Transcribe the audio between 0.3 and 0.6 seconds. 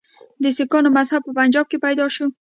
د